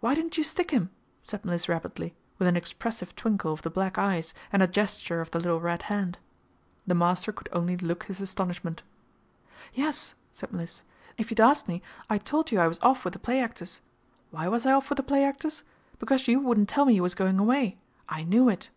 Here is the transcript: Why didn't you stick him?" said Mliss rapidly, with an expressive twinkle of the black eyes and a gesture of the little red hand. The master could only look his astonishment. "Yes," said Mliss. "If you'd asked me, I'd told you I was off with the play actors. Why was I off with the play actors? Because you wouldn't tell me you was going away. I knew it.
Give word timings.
Why 0.00 0.16
didn't 0.16 0.36
you 0.36 0.42
stick 0.42 0.72
him?" 0.72 0.90
said 1.22 1.44
Mliss 1.44 1.68
rapidly, 1.68 2.16
with 2.40 2.48
an 2.48 2.56
expressive 2.56 3.14
twinkle 3.14 3.52
of 3.52 3.62
the 3.62 3.70
black 3.70 3.98
eyes 3.98 4.34
and 4.52 4.64
a 4.64 4.66
gesture 4.66 5.20
of 5.20 5.30
the 5.30 5.38
little 5.38 5.60
red 5.60 5.82
hand. 5.82 6.18
The 6.88 6.96
master 6.96 7.30
could 7.30 7.48
only 7.52 7.76
look 7.76 8.02
his 8.02 8.20
astonishment. 8.20 8.82
"Yes," 9.72 10.16
said 10.32 10.50
Mliss. 10.50 10.82
"If 11.18 11.30
you'd 11.30 11.38
asked 11.38 11.68
me, 11.68 11.82
I'd 12.10 12.26
told 12.26 12.50
you 12.50 12.58
I 12.58 12.66
was 12.66 12.80
off 12.80 13.04
with 13.04 13.12
the 13.12 13.20
play 13.20 13.40
actors. 13.40 13.80
Why 14.32 14.48
was 14.48 14.66
I 14.66 14.72
off 14.72 14.90
with 14.90 14.96
the 14.96 15.04
play 15.04 15.24
actors? 15.24 15.62
Because 16.00 16.26
you 16.26 16.40
wouldn't 16.40 16.68
tell 16.68 16.84
me 16.84 16.94
you 16.94 17.04
was 17.04 17.14
going 17.14 17.38
away. 17.38 17.78
I 18.08 18.24
knew 18.24 18.48
it. 18.48 18.68